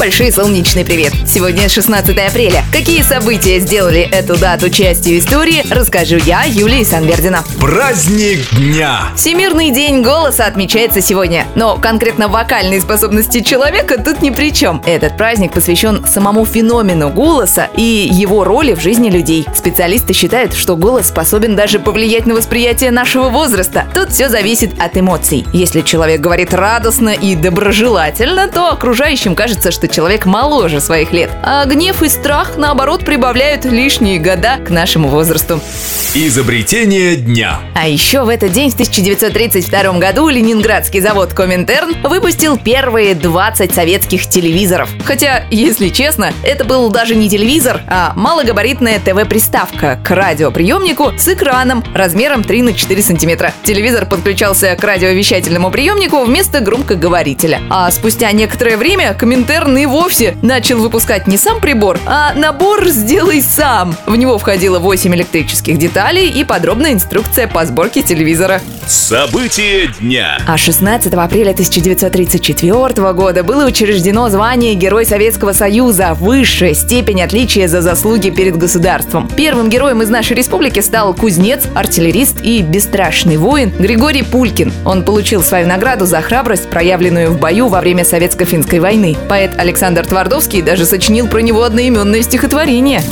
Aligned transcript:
Большой 0.00 0.32
солнечный 0.32 0.82
привет! 0.82 1.12
Сегодня 1.26 1.68
16 1.68 2.16
апреля. 2.16 2.64
Какие 2.72 3.02
события 3.02 3.60
сделали 3.60 4.00
эту 4.00 4.38
дату 4.38 4.70
частью 4.70 5.18
истории, 5.18 5.62
расскажу 5.70 6.16
я, 6.16 6.44
Юлия 6.44 6.86
Санвердина. 6.86 7.44
Праздник 7.60 8.48
дня! 8.56 9.10
Всемирный 9.14 9.70
день 9.70 10.00
голоса 10.00 10.46
отмечается 10.46 11.02
сегодня. 11.02 11.46
Но 11.54 11.76
конкретно 11.76 12.28
вокальные 12.28 12.80
способности 12.80 13.40
человека 13.40 14.02
тут 14.02 14.22
ни 14.22 14.30
при 14.30 14.54
чем. 14.54 14.82
Этот 14.86 15.18
праздник 15.18 15.52
посвящен 15.52 16.06
самому 16.06 16.46
феномену 16.46 17.10
голоса 17.10 17.68
и 17.76 18.08
его 18.10 18.44
роли 18.44 18.72
в 18.72 18.80
жизни 18.80 19.10
людей. 19.10 19.46
Специалисты 19.54 20.14
считают, 20.14 20.54
что 20.54 20.78
голос 20.78 21.08
способен 21.08 21.56
даже 21.56 21.78
повлиять 21.78 22.24
на 22.24 22.32
восприятие 22.32 22.90
нашего 22.90 23.28
возраста. 23.28 23.84
Тут 23.92 24.12
все 24.12 24.30
зависит 24.30 24.80
от 24.80 24.96
эмоций. 24.96 25.46
Если 25.52 25.82
человек 25.82 26.22
говорит 26.22 26.54
радостно 26.54 27.10
и 27.10 27.36
доброжелательно, 27.36 28.48
то 28.48 28.70
окружающим 28.70 29.34
кажется, 29.34 29.70
что 29.70 29.89
человек 29.90 30.26
моложе 30.26 30.80
своих 30.80 31.12
лет. 31.12 31.30
А 31.42 31.64
гнев 31.64 32.02
и 32.02 32.08
страх, 32.08 32.56
наоборот, 32.56 33.04
прибавляют 33.04 33.64
лишние 33.64 34.18
года 34.18 34.58
к 34.64 34.70
нашему 34.70 35.08
возрасту. 35.08 35.60
Изобретение 36.14 37.14
дня. 37.14 37.60
А 37.74 37.86
еще 37.86 38.24
в 38.24 38.28
этот 38.28 38.50
день, 38.50 38.70
в 38.70 38.74
1932 38.74 39.98
году, 39.98 40.28
ленинградский 40.28 41.00
завод 41.00 41.32
Коминтерн 41.32 41.94
выпустил 42.02 42.58
первые 42.58 43.14
20 43.14 43.72
советских 43.72 44.26
телевизоров. 44.28 44.90
Хотя, 45.04 45.44
если 45.50 45.88
честно, 45.88 46.32
это 46.42 46.64
был 46.64 46.90
даже 46.90 47.14
не 47.14 47.28
телевизор, 47.28 47.82
а 47.86 48.12
малогабаритная 48.16 48.98
ТВ-приставка 48.98 50.00
к 50.04 50.10
радиоприемнику 50.10 51.12
с 51.16 51.28
экраном 51.28 51.84
размером 51.94 52.42
3 52.42 52.62
на 52.62 52.72
4 52.72 53.02
сантиметра. 53.02 53.52
Телевизор 53.62 54.06
подключался 54.06 54.74
к 54.74 54.82
радиовещательному 54.82 55.70
приемнику 55.70 56.24
вместо 56.24 56.60
громкоговорителя. 56.60 57.60
А 57.70 57.90
спустя 57.92 58.32
некоторое 58.32 58.76
время 58.76 59.14
Коминтерн 59.14 59.69
и 59.76 59.86
вовсе 59.86 60.36
начал 60.42 60.78
выпускать 60.78 61.26
не 61.26 61.36
сам 61.36 61.60
прибор, 61.60 61.98
а 62.06 62.32
набор 62.34 62.88
«Сделай 62.88 63.42
сам». 63.42 63.94
В 64.06 64.16
него 64.16 64.38
входило 64.38 64.78
8 64.78 65.14
электрических 65.14 65.78
деталей 65.78 66.28
и 66.28 66.44
подробная 66.44 66.92
инструкция 66.92 67.46
по 67.46 67.64
сборке 67.64 68.02
телевизора. 68.02 68.60
События 68.86 69.86
дня. 70.00 70.38
А 70.46 70.56
16 70.56 71.12
апреля 71.14 71.50
1934 71.50 73.12
года 73.12 73.44
было 73.44 73.66
учреждено 73.66 74.28
звание 74.28 74.74
Герой 74.74 75.06
Советского 75.06 75.52
Союза, 75.52 76.14
высшая 76.14 76.74
степень 76.74 77.22
отличия 77.22 77.68
за 77.68 77.82
заслуги 77.82 78.30
перед 78.30 78.56
государством. 78.56 79.28
Первым 79.36 79.68
героем 79.68 80.02
из 80.02 80.08
нашей 80.08 80.36
республики 80.36 80.80
стал 80.80 81.14
кузнец, 81.14 81.64
артиллерист 81.74 82.40
и 82.42 82.62
бесстрашный 82.62 83.36
воин 83.36 83.72
Григорий 83.78 84.22
Пулькин. 84.22 84.72
Он 84.84 85.04
получил 85.04 85.42
свою 85.42 85.68
награду 85.68 86.06
за 86.06 86.20
храбрость, 86.20 86.68
проявленную 86.68 87.30
в 87.30 87.38
бою 87.38 87.68
во 87.68 87.80
время 87.80 88.02
Советско-финской 88.04 88.80
войны. 88.80 89.16
Поэт 89.28 89.52
Александр 89.60 90.06
Твардовский 90.06 90.62
даже 90.62 90.86
сочинил 90.86 91.28
про 91.28 91.40
него 91.40 91.62
одноименное 91.62 92.22
стихотворение. 92.22 93.02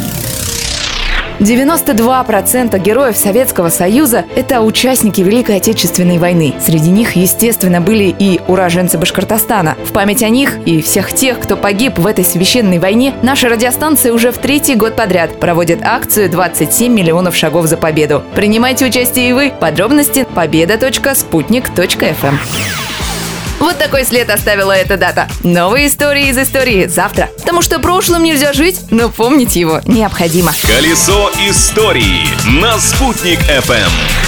92% 1.40 2.78
героев 2.80 3.16
Советского 3.16 3.68
Союза– 3.68 4.24
это 4.34 4.62
участники 4.62 5.20
Великой 5.20 5.58
Отечественной 5.58 6.16
войны. 6.16 6.54
Среди 6.64 6.90
них, 6.90 7.16
естественно, 7.16 7.82
были 7.82 8.14
и 8.18 8.40
уроженцы 8.48 8.96
Башкортостана. 8.96 9.76
В 9.84 9.92
память 9.92 10.22
о 10.22 10.30
них 10.30 10.56
и 10.64 10.80
всех 10.80 11.12
тех, 11.12 11.38
кто 11.38 11.56
погиб 11.56 11.98
в 11.98 12.06
этой 12.06 12.24
священной 12.24 12.78
войне, 12.78 13.12
наша 13.22 13.50
радиостанция 13.50 14.14
уже 14.14 14.32
в 14.32 14.38
третий 14.38 14.74
год 14.74 14.96
подряд 14.96 15.38
проводит 15.38 15.80
акцию 15.84 16.30
«27 16.30 16.88
миллионов 16.88 17.36
шагов 17.36 17.66
за 17.66 17.76
победу». 17.76 18.22
Принимайте 18.34 18.86
участие 18.86 19.28
и 19.28 19.32
вы. 19.34 19.52
Подробности– 19.60 20.26
победа.спутник.фм. 20.34 22.87
Такой 23.78 24.04
след 24.04 24.28
оставила 24.28 24.72
эта 24.72 24.96
дата. 24.96 25.28
Новые 25.44 25.86
истории 25.86 26.28
из 26.28 26.38
истории 26.38 26.86
завтра. 26.86 27.30
Потому 27.38 27.62
что 27.62 27.78
прошлым 27.78 28.24
нельзя 28.24 28.52
жить, 28.52 28.80
но 28.90 29.08
помнить 29.08 29.56
его 29.56 29.80
необходимо. 29.86 30.52
Колесо 30.66 31.30
истории 31.48 32.26
на 32.60 32.78
«Спутник 32.78 33.38
FM. 33.40 34.27